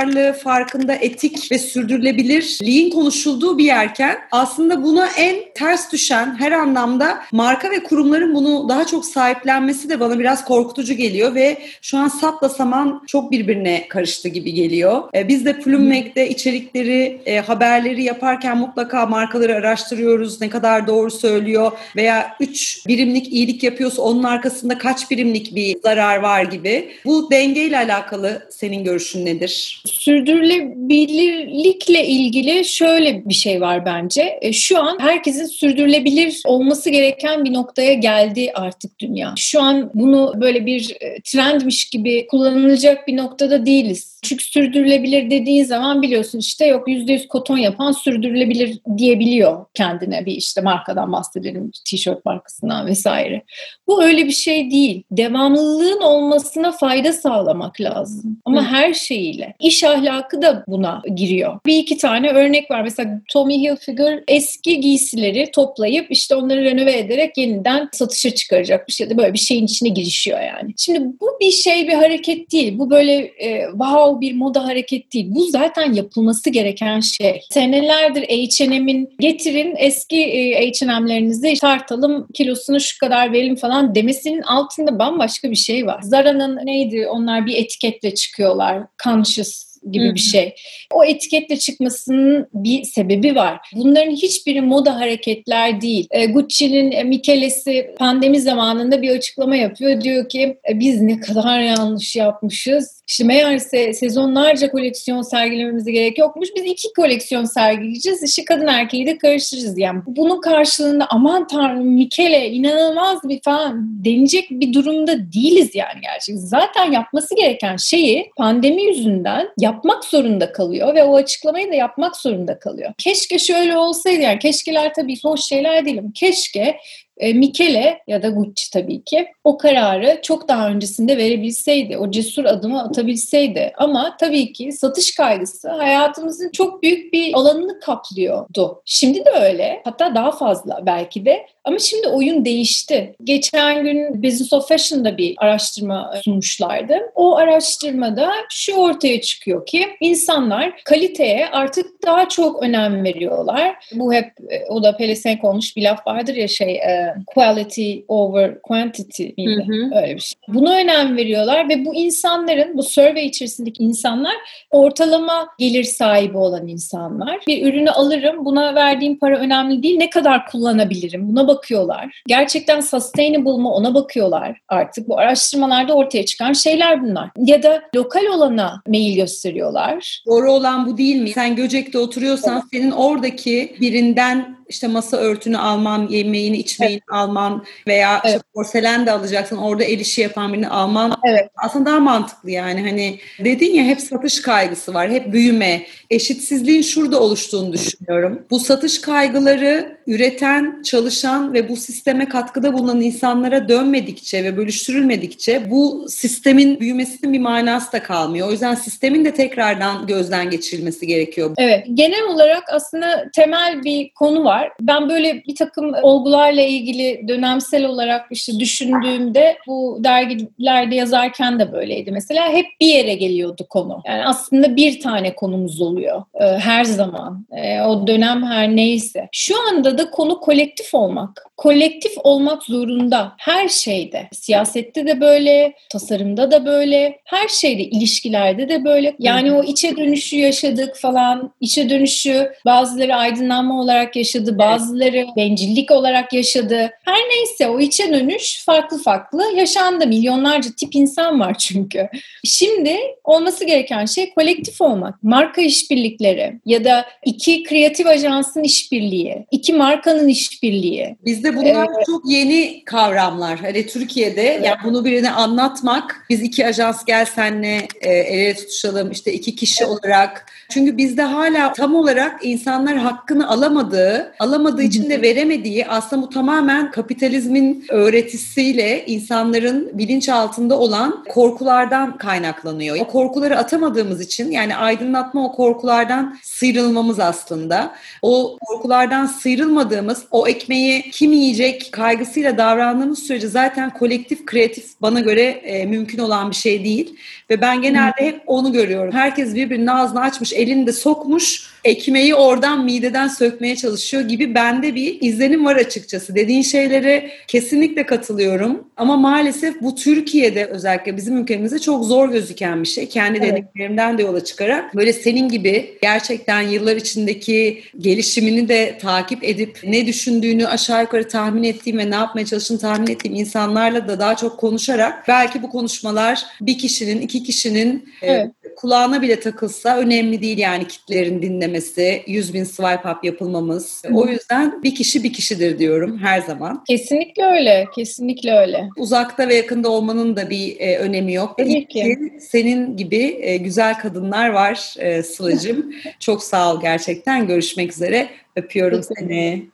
farkında, 0.44 0.94
etik 0.96 1.52
ve 1.52 1.58
sürdürülebilirliğin 1.58 2.92
konuşulduğu 2.92 3.58
bir 3.58 3.64
yerken 3.64 4.18
aslında 4.32 4.84
buna 4.84 5.08
en 5.18 5.36
ters 5.56 5.92
düşen 5.92 6.36
her 6.40 6.52
anlamda 6.52 7.20
marka 7.32 7.72
ve 7.72 7.84
kurumların 7.84 8.36
bunu 8.36 8.70
daha 8.70 8.88
çok 8.88 9.06
sahiplenmesi 9.06 9.90
de 9.90 10.00
bana 10.00 10.20
biraz 10.20 10.46
korkutucu 10.46 10.94
geliyor 10.94 11.36
ve 11.36 11.58
şu 11.82 11.98
an 11.98 12.08
sapla 12.08 12.50
saman 12.50 13.04
çok 13.08 13.32
birbirine 13.32 13.88
karıştı 13.90 14.30
gibi 14.30 14.54
geliyor. 14.54 15.04
E, 15.16 15.28
biz 15.28 15.46
de 15.46 15.60
Plummake'de 15.60 16.30
içerikleri 16.30 17.22
e, 17.26 17.40
haberleri 17.40 18.04
yaparken 18.04 18.58
mutlaka 18.58 19.06
markaları 19.06 19.56
araştırıyoruz. 19.56 20.42
Ne 20.42 20.50
kadar 20.50 20.88
doğru 20.88 21.12
söylüyor 21.12 21.72
veya 21.96 22.36
3 22.40 22.88
birimlik 22.88 23.28
iyilik 23.34 23.64
yapıyorsa 23.64 24.02
onun 24.02 24.24
arkasında 24.24 24.78
kaç 24.78 25.12
birimlik 25.12 25.56
bir 25.56 25.76
zarar 25.84 26.18
var 26.18 26.44
gibi. 26.44 26.92
Bu 27.06 27.32
dengeyle 27.32 27.78
alakalı 27.78 28.48
senin 28.50 28.84
görüşün 28.84 29.26
nedir? 29.26 29.83
Sürdürülebilirlikle 29.86 32.08
ilgili 32.08 32.66
şöyle 32.66 33.26
bir 33.26 33.34
şey 33.34 33.62
var 33.62 33.86
bence. 33.86 34.40
E, 34.42 34.54
şu 34.54 34.80
an 34.80 34.98
herkesin 35.00 35.46
sürdürülebilir 35.46 36.42
olması 36.46 36.90
gereken 36.90 37.46
bir 37.46 37.54
noktaya 37.54 37.94
geldi 37.94 38.52
artık 38.56 39.00
dünya. 39.00 39.34
Şu 39.38 39.62
an 39.62 39.92
bunu 39.94 40.34
böyle 40.42 40.66
bir 40.66 40.98
e, 41.02 41.22
trendmiş 41.22 41.90
gibi 41.90 42.28
kullanılacak 42.28 43.08
bir 43.08 43.18
noktada 43.18 43.66
değiliz 43.66 44.13
çünkü 44.24 44.44
sürdürülebilir 44.44 45.30
dediğin 45.30 45.64
zaman 45.64 46.02
biliyorsun 46.02 46.40
işte 46.40 46.66
yok 46.66 46.88
%100 46.88 47.28
koton 47.28 47.58
yapan 47.58 47.92
sürdürülebilir 47.92 48.80
diyebiliyor 48.98 49.66
kendine 49.74 50.26
bir 50.26 50.32
işte 50.32 50.62
markadan 50.62 51.12
bahsedelim 51.12 51.72
tişört 51.86 52.26
markasından 52.26 52.88
vesaire. 52.88 53.44
Bu 53.88 54.04
öyle 54.04 54.26
bir 54.26 54.32
şey 54.32 54.72
değil. 54.72 55.04
Devamlılığın 55.12 56.02
olmasına 56.02 56.72
fayda 56.72 57.14
sağlamak 57.14 57.82
lazım. 57.82 58.38
Ama 58.46 58.62
Hı. 58.62 58.66
her 58.66 58.94
şeyiyle. 58.94 59.54
İş 59.60 59.84
ahlakı 59.84 60.42
da 60.42 60.64
buna 60.68 61.02
giriyor. 61.16 61.60
Bir 61.66 61.78
iki 61.78 61.98
tane 61.98 62.30
örnek 62.30 62.72
var. 62.72 62.82
Mesela 62.82 63.22
Tommy 63.32 63.62
Hilfiger 63.62 64.24
eski 64.28 64.80
giysileri 64.80 65.52
toplayıp 65.52 66.12
işte 66.12 66.36
onları 66.36 66.64
renove 66.64 66.98
ederek 66.98 67.38
yeniden 67.38 67.90
satışa 67.92 68.30
çıkaracakmış 68.30 69.00
ya 69.00 69.10
da 69.10 69.18
böyle 69.18 69.34
bir 69.34 69.40
şeyin 69.40 69.66
içine 69.66 69.90
girişiyor 69.90 70.40
yani. 70.42 70.74
Şimdi 70.78 71.00
bu 71.22 71.38
bir 71.42 71.52
şey 71.52 71.88
bir 71.88 71.94
hareket 71.94 72.52
değil. 72.52 72.80
Bu 72.80 72.90
böyle 72.90 73.14
e, 73.16 73.68
wow 73.72 74.13
bir 74.22 74.34
moda 74.34 74.66
hareket 74.66 75.14
değil. 75.14 75.28
Bu 75.30 75.44
zaten 75.44 75.94
yapılması 75.94 76.50
gereken 76.50 77.00
şey. 77.00 77.42
Senelerdir 77.52 78.24
H&M'in 78.24 79.10
getirin 79.20 79.76
eski 79.78 80.24
e, 80.24 80.70
H&M'lerinizi 80.72 81.54
tartalım 81.62 82.28
kilosunu 82.34 82.80
şu 82.80 83.00
kadar 83.00 83.34
verelim 83.34 83.56
falan 83.56 83.96
demesinin 83.96 84.42
altında 84.42 85.00
bambaşka 85.00 85.52
bir 85.52 85.56
şey 85.56 85.86
var. 85.86 86.02
Zara'nın 86.02 86.66
neydi 86.66 87.08
onlar 87.08 87.46
bir 87.46 87.56
etiketle 87.56 88.14
çıkıyorlar. 88.14 88.84
Conscious 89.04 89.73
gibi 89.92 90.14
bir 90.14 90.20
şey. 90.20 90.56
O 90.94 91.04
etiketle 91.04 91.58
çıkmasının 91.58 92.48
bir 92.54 92.84
sebebi 92.84 93.36
var. 93.36 93.60
Bunların 93.76 94.12
hiçbiri 94.12 94.62
moda 94.62 95.00
hareketler 95.00 95.82
değil. 95.82 96.08
E, 96.12 96.26
Gucci'nin 96.26 96.92
e, 96.92 97.04
Michele'si 97.04 97.94
pandemi 97.98 98.42
zamanında 98.42 99.02
bir 99.02 99.10
açıklama 99.10 99.56
yapıyor. 99.56 100.02
Diyor 100.02 100.30
ki 100.30 100.58
e, 100.70 100.80
biz 100.80 101.02
ne 101.02 101.20
kadar 101.20 101.62
yanlış 101.62 102.16
yapmışız. 102.16 103.04
İşte 103.08 103.24
meğerse 103.24 103.94
sezonlarca 103.94 104.72
koleksiyon 104.72 105.22
sergilememize 105.22 105.92
gerek 105.92 106.18
yokmuş. 106.18 106.50
Biz 106.56 106.66
iki 106.66 106.88
koleksiyon 106.94 107.46
sergileyeceğiz. 107.46 108.24
İşte 108.24 108.46
kadın 108.46 108.68
erkeği 108.68 109.06
de 109.06 109.18
karıştırırız 109.18 109.78
yani. 109.78 110.02
Bunun 110.08 110.42
karşılığında 110.42 111.08
aman 111.10 111.48
tanrım 111.48 111.88
Michele 111.88 112.50
inanılmaz 112.50 113.20
bir 113.24 113.42
falan 113.42 114.06
denecek 114.06 114.52
bir 114.52 114.74
durumda 114.74 115.34
değiliz 115.34 115.76
yani 115.76 116.02
gerçekten. 116.02 116.36
Zaten 116.36 116.92
yapması 116.92 117.36
gereken 117.36 117.78
şeyi 117.78 118.32
pandemi 118.38 118.84
yüzünden 118.84 119.50
yap 119.60 119.73
yapmak 119.74 120.06
zorunda 120.06 120.52
kalıyor 120.52 120.96
ve 120.96 121.04
o 121.04 121.16
açıklamayı 121.16 121.72
da 121.72 121.76
yapmak 121.76 122.16
zorunda 122.18 122.60
kalıyor. 122.60 122.94
Keşke 122.98 123.40
şöyle 123.40 123.78
olsaydı 123.78 124.22
yani 124.22 124.40
keşkeler 124.40 124.94
tabii 124.94 125.24
hoş 125.24 125.42
şeyler 125.42 125.86
değilim. 125.86 126.12
Keşke 126.16 126.78
e, 127.18 127.34
Michele 127.34 128.00
ya 128.08 128.24
da 128.24 128.30
Gucci 128.30 128.72
tabii 128.74 129.04
ki 129.04 129.28
o 129.44 129.58
kararı 129.58 130.20
çok 130.24 130.48
daha 130.48 130.70
öncesinde 130.70 131.18
verebilseydi, 131.18 131.98
o 131.98 132.12
cesur 132.12 132.46
adımı 132.46 132.84
atabilseydi. 132.84 133.74
Ama 133.78 134.18
tabii 134.20 134.54
ki 134.54 134.72
satış 134.72 135.16
kaygısı 135.16 135.70
hayatımızın 135.70 136.50
çok 136.50 136.84
büyük 136.84 137.14
bir 137.14 137.34
alanını 137.34 137.80
kaplıyordu. 137.80 138.82
Şimdi 138.86 139.26
de 139.26 139.30
öyle, 139.30 139.82
hatta 139.86 140.16
daha 140.16 140.32
fazla 140.32 140.80
belki 140.86 141.26
de. 141.26 141.46
Ama 141.66 141.80
şimdi 141.80 142.08
oyun 142.08 142.46
değişti. 142.46 143.16
Geçen 143.24 143.84
gün 143.84 144.24
Business 144.24 144.54
of 144.54 144.68
Fashion'da 144.68 145.18
bir 145.18 145.36
araştırma 145.38 146.14
sunmuşlardı. 146.24 147.00
O 147.16 147.36
araştırmada 147.36 148.32
şu 148.50 148.76
ortaya 148.76 149.22
çıkıyor 149.22 149.66
ki 149.66 149.88
insanlar 150.00 150.82
kaliteye 150.86 151.48
artık 151.48 151.86
daha 152.06 152.30
çok 152.30 152.64
önem 152.64 153.04
veriyorlar. 153.04 153.76
Bu 153.94 154.14
hep 154.14 154.26
o 154.70 154.84
da 154.84 154.98
pelesenk 154.98 155.44
olmuş 155.44 155.76
bir 155.76 155.84
laf 155.84 156.08
vardır 156.08 156.36
ya 156.36 156.48
şey 156.48 156.80
quality 157.26 157.96
over 158.08 158.62
quantity 158.62 159.24
miydi? 159.38 159.66
Hı 159.68 159.74
hı. 159.74 160.02
Öyle 160.02 160.16
bir 160.16 160.20
şey. 160.20 160.40
Buna 160.48 160.76
önem 160.76 161.18
veriyorlar 161.18 161.70
ve 161.70 161.86
bu 161.86 161.96
insanların 161.96 162.78
bu 162.78 162.84
survey 162.84 163.26
içerisindeki 163.26 163.84
insanlar 163.84 164.34
ortalama 164.72 165.48
gelir 165.60 165.84
sahibi 165.84 166.38
olan 166.38 166.68
insanlar. 166.68 167.40
Bir 167.48 167.66
ürünü 167.68 167.90
alırım 167.90 168.46
buna 168.46 168.76
verdiğim 168.76 169.20
para 169.20 169.38
önemli 169.38 169.84
değil 169.84 169.98
ne 169.98 170.10
kadar 170.10 170.46
kullanabilirim 170.46 171.30
buna 171.30 171.53
bakıyorlar. 171.56 172.22
Gerçekten 172.28 172.82
sustainable 172.82 173.62
mı 173.62 173.74
ona 173.74 173.94
bakıyorlar 173.94 174.60
artık. 174.68 175.08
Bu 175.08 175.20
araştırmalarda 175.20 175.94
ortaya 175.94 176.26
çıkan 176.26 176.54
şeyler 176.54 177.04
bunlar. 177.04 177.30
Ya 177.38 177.64
da 177.64 177.82
lokal 177.96 178.26
olana 178.26 178.82
mail 178.88 179.16
gösteriyorlar. 179.16 180.24
Doğru 180.28 180.52
olan 180.52 180.86
bu 180.86 180.98
değil 180.98 181.16
mi? 181.16 181.30
Sen 181.30 181.56
Göcek'te 181.56 182.00
oturuyorsan 182.00 182.54
evet. 182.54 182.64
senin 182.72 182.92
oradaki 182.92 183.76
birinden 183.82 184.63
işte 184.70 184.88
masa 184.88 185.18
örtünü 185.18 185.58
alman, 185.58 186.08
yemeğini, 186.08 186.58
içmeğini 186.58 186.94
evet. 186.94 187.20
alman 187.20 187.64
veya 187.88 188.22
evet. 188.24 188.36
işte 188.36 188.48
porselen 188.54 189.06
de 189.06 189.12
alacaksın 189.12 189.58
orada 189.58 189.84
el 189.84 190.00
işi 190.00 190.22
yapan 190.22 190.54
birini 190.54 190.68
alman 190.68 191.18
evet. 191.24 191.50
aslında 191.58 191.86
daha 191.86 192.00
mantıklı 192.00 192.52
yani. 192.52 192.82
Hani 192.82 193.20
dedin 193.40 193.74
ya 193.74 193.84
hep 193.84 194.02
satış 194.02 194.42
kaygısı 194.42 194.94
var, 194.94 195.10
hep 195.10 195.34
büyüme, 195.34 195.86
eşitsizliğin 196.10 196.82
şurada 196.82 197.20
oluştuğunu 197.20 197.74
düşünüyorum. 197.74 198.46
Bu 198.52 198.60
satış 198.60 199.02
kaygıları 199.02 199.98
üreten, 200.08 200.82
çalışan 200.82 201.54
ve 201.54 201.70
bu 201.70 201.76
sisteme 201.76 202.30
katkıda 202.30 202.74
bulunan 202.74 203.02
insanlara 203.02 203.70
dönmedikçe 203.70 204.44
ve 204.44 204.58
bölüştürülmedikçe 204.58 205.72
bu 205.72 206.06
sistemin 206.10 206.80
büyümesinin 206.80 207.34
bir 207.34 207.40
manası 207.40 207.92
da 207.92 208.04
kalmıyor. 208.04 208.48
O 208.48 208.52
yüzden 208.52 208.76
sistemin 208.76 209.26
de 209.26 209.34
tekrardan 209.34 210.08
gözden 210.08 210.50
geçirilmesi 210.50 211.08
gerekiyor. 211.08 211.52
Evet. 211.58 211.88
Genel 211.94 212.24
olarak 212.24 212.64
aslında 212.72 213.30
temel 213.36 213.84
bir 213.84 214.14
konu 214.14 214.44
var. 214.44 214.53
Ben 214.82 215.10
böyle 215.10 215.44
bir 215.48 215.56
takım 215.56 215.94
olgularla 216.02 216.62
ilgili 216.62 217.28
dönemsel 217.28 217.86
olarak 217.86 218.26
işte 218.32 218.60
düşündüğümde 218.60 219.58
bu 219.68 219.98
dergilerde 220.00 220.96
yazarken 220.96 221.60
de 221.60 221.72
böyleydi. 221.72 222.12
Mesela 222.12 222.50
hep 222.50 222.66
bir 222.82 222.88
yere 222.88 223.16
geliyordu 223.16 223.66
konu. 223.70 224.02
Yani 224.08 224.26
aslında 224.26 224.76
bir 224.76 225.00
tane 225.00 225.36
konumuz 225.36 225.82
oluyor 225.82 226.24
e, 226.42 226.46
her 226.46 226.84
zaman. 226.84 227.46
E, 227.52 227.82
o 227.82 228.08
dönem 228.08 228.44
her 228.44 228.76
neyse. 228.76 229.30
Şu 229.32 229.56
anda 229.70 229.98
da 229.98 230.10
konu 230.10 230.40
kolektif 230.40 230.94
olmak. 230.94 231.46
Kolektif 231.58 232.12
olmak 232.24 232.64
zorunda 232.64 233.34
her 233.38 233.68
şeyde. 233.68 234.28
Siyasette 234.32 235.08
de 235.08 235.22
böyle, 235.22 235.74
tasarımda 235.92 236.52
da 236.52 236.66
böyle, 236.66 237.20
her 237.26 237.48
şeyde, 237.48 237.84
ilişkilerde 237.84 238.70
de 238.70 238.86
böyle. 238.86 239.16
Yani 239.20 239.52
o 239.52 239.64
içe 239.64 239.98
dönüşü 239.98 240.38
yaşadık 240.38 240.96
falan. 240.96 241.54
İçe 241.62 241.90
dönüşü 241.90 242.52
bazıları 242.66 243.16
aydınlanma 243.16 243.82
olarak 243.82 244.16
yaşadı, 244.16 244.43
bazıları 244.58 245.26
bencillik 245.38 245.92
olarak 245.92 246.34
yaşadı. 246.34 246.92
Her 247.06 247.20
neyse 247.30 247.68
o 247.70 247.80
içe 247.80 248.14
dönüş 248.14 248.64
farklı 248.66 249.04
farklı 249.04 249.44
yaşandı. 249.56 250.08
Milyonlarca 250.08 250.70
tip 250.78 250.96
insan 250.96 251.40
var 251.40 251.58
çünkü. 251.58 252.10
Şimdi 252.44 252.98
olması 253.24 253.66
gereken 253.66 254.06
şey 254.06 254.34
kolektif 254.34 254.82
olmak. 254.82 255.24
Marka 255.24 255.62
işbirlikleri 255.62 256.60
ya 256.66 256.84
da 256.84 257.06
iki 257.26 257.64
kreatif 257.64 258.08
ajansın 258.08 258.64
işbirliği, 258.64 259.46
iki 259.52 259.74
markanın 259.74 260.28
işbirliği. 260.28 261.16
Bizde 261.26 261.56
bunlar 261.56 261.86
ee, 261.86 262.06
çok 262.06 262.22
yeni 262.30 262.84
kavramlar. 262.86 263.60
Hani 263.60 263.88
Türkiye'de 263.88 264.42
evet. 264.42 264.66
yani 264.66 264.78
bunu 264.84 265.06
birine 265.06 265.32
anlatmak, 265.32 266.26
biz 266.30 266.42
iki 266.42 266.66
ajans 266.68 267.06
gel 267.06 267.26
senle 267.26 267.88
e, 268.02 268.10
el 268.10 268.44
ele 268.44 268.54
tutuşalım 268.54 269.12
işte 269.12 269.34
iki 269.34 269.56
kişi 269.56 269.84
evet. 269.84 269.92
olarak. 269.92 270.46
Çünkü 270.74 270.98
bizde 270.98 271.22
hala 271.22 271.74
tam 271.74 271.96
olarak 271.96 272.40
insanlar 272.46 272.98
hakkını 272.98 273.50
alamadığı, 273.50 274.34
alamadığı 274.40 274.84
için 274.84 275.10
de 275.10 275.22
veremediği 275.22 275.88
aslında 275.88 276.22
bu 276.22 276.30
tamamen 276.30 276.92
kapitalizmin 276.92 277.86
öğretisiyle 277.90 279.06
insanların 279.06 279.92
bilinç 279.94 280.30
altında 280.30 280.80
olan 280.80 281.24
korkulardan 281.30 282.18
kaynaklanıyor. 282.18 282.98
O 283.00 283.08
korkuları 283.08 283.58
atamadığımız 283.58 284.22
için 284.22 284.52
yani 284.52 284.76
aydınlatma 284.76 285.46
o 285.46 285.52
korkulardan 285.52 286.38
sıyrılmamız 286.44 287.20
aslında. 287.20 287.96
O 288.22 288.58
korkulardan 288.62 289.26
sıyrılmadığımız, 289.26 290.26
o 290.32 290.48
ekmeği 290.48 291.12
kim 291.12 291.34
yiyecek 291.34 291.90
kaygısıyla 291.92 292.58
davrandığımız 292.58 293.20
sürece 293.20 293.48
zaten 293.48 293.90
kolektif, 293.90 294.46
kreatif 294.46 295.02
bana 295.02 295.20
göre 295.20 295.44
e, 295.44 295.86
mümkün 295.86 296.20
olan 296.20 296.50
bir 296.50 296.56
şey 296.56 296.84
değil. 296.84 297.16
Ve 297.50 297.62
ben 297.62 297.82
genelde 297.82 298.22
hep 298.22 298.42
onu 298.48 298.74
görüyorum. 298.74 299.14
Herkes 299.14 299.56
birbirinin 299.56 299.88
ağzını 299.88 300.22
açmış, 300.22 300.54
elini 300.64 300.88
de 300.88 300.92
sokmuş 300.92 301.74
ekmeği 301.84 302.36
oradan 302.36 302.86
mideden 302.86 303.28
sökmeye 303.28 303.76
çalışıyor 303.76 304.24
gibi 304.24 304.56
bende 304.56 304.96
bir 304.96 305.22
izlenim 305.22 305.66
var 305.66 305.76
açıkçası. 305.76 306.36
Dediğin 306.36 306.62
şeylere 306.62 307.30
kesinlikle 307.48 308.06
katılıyorum. 308.06 308.88
Ama 308.98 309.18
maalesef 309.18 309.82
bu 309.82 309.96
Türkiye'de 309.96 310.66
özellikle 310.66 311.18
bizim 311.18 311.38
ülkemizde 311.38 311.80
çok 311.80 312.06
zor 312.06 312.30
gözüken 312.30 312.84
bir 312.84 312.88
şey. 312.88 313.10
Kendi 313.10 313.38
evet. 313.38 313.50
deneyimlerimden 313.50 314.18
de 314.18 314.22
yola 314.22 314.44
çıkarak 314.44 314.96
böyle 314.96 315.14
senin 315.14 315.50
gibi 315.50 315.98
gerçekten 316.02 316.62
yıllar 316.62 316.96
içindeki 316.96 317.84
gelişimini 318.00 318.70
de 318.70 318.98
takip 319.02 319.44
edip 319.44 319.80
ne 319.84 320.08
düşündüğünü 320.08 320.68
aşağı 320.68 321.02
yukarı 321.02 321.28
tahmin 321.28 321.64
ettiğim 321.64 321.98
ve 321.98 322.12
ne 322.12 322.16
yapmaya 322.16 322.46
çalıştığını 322.46 322.80
tahmin 322.80 323.08
ettiğim 323.08 323.36
insanlarla 323.36 324.08
da 324.08 324.20
daha 324.20 324.36
çok 324.36 324.60
konuşarak 324.60 325.28
belki 325.28 325.64
bu 325.64 325.70
konuşmalar 325.70 326.46
bir 326.62 326.78
kişinin, 326.78 327.22
iki 327.22 327.44
kişinin 327.44 328.10
e, 328.22 328.32
evet. 328.32 328.52
Kulağına 328.76 329.22
bile 329.22 329.40
takılsa 329.40 329.98
önemli 329.98 330.42
değil 330.42 330.58
yani 330.58 330.88
kitlerin 330.88 331.42
dinlemesi, 331.42 332.24
100 332.28 332.54
bin 332.54 332.64
swipe 332.64 333.10
up 333.10 333.24
yapılmamız. 333.24 334.02
O 334.14 334.28
yüzden 334.28 334.84
bir 334.84 334.96
kişi 334.96 335.24
bir 335.24 335.34
kişidir 335.34 335.80
diyorum 335.80 336.18
her 336.18 336.42
zaman. 336.42 336.84
Kesinlikle 336.88 337.46
öyle, 337.46 337.86
kesinlikle 337.96 338.54
öyle. 338.54 338.90
Uzakta 338.98 339.48
ve 339.48 339.56
yakında 339.56 339.90
olmanın 339.90 340.36
da 340.36 340.50
bir 340.50 340.80
e, 340.80 340.98
önemi 340.98 341.34
yok. 341.34 341.58
Tabii 341.58 341.88
ki. 341.88 342.18
Senin 342.40 342.98
gibi 342.98 343.38
e, 343.42 343.58
güzel 343.58 344.00
kadınlar 344.00 344.50
var 344.50 344.96
e, 345.00 345.24
Sıla'cığım. 345.24 345.94
Çok 346.20 346.44
sağ 346.44 346.74
ol 346.74 346.82
gerçekten. 346.82 347.48
Görüşmek 347.48 347.92
üzere. 347.92 348.28
Öpüyorum 348.56 349.02
seni. 349.18 349.66